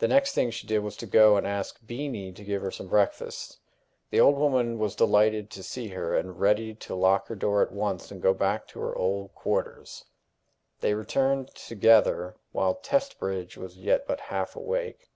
The 0.00 0.08
next 0.08 0.32
thing 0.32 0.50
she 0.50 0.66
did 0.66 0.80
was 0.80 0.96
to 0.96 1.06
go 1.06 1.36
and 1.36 1.46
ask 1.46 1.78
Beenie 1.86 2.32
to 2.32 2.42
give 2.44 2.62
her 2.62 2.72
some 2.72 2.88
breakfast. 2.88 3.60
The 4.10 4.18
old 4.18 4.36
woman 4.36 4.76
was 4.76 4.96
delighted 4.96 5.50
to 5.50 5.62
see 5.62 5.86
her, 5.90 6.16
and 6.16 6.40
ready 6.40 6.74
to 6.74 6.96
lock 6.96 7.28
her 7.28 7.36
door 7.36 7.62
at 7.62 7.70
once 7.70 8.10
and 8.10 8.20
go 8.20 8.34
back 8.34 8.66
to 8.66 8.80
her 8.80 8.92
old 8.96 9.32
quarters. 9.36 10.04
They 10.80 10.94
returned 10.94 11.54
together, 11.54 12.34
while 12.50 12.74
Testbridge 12.74 13.56
was 13.56 13.76
yet 13.78 14.04
but 14.04 14.18
half 14.18 14.56
awake. 14.56 15.10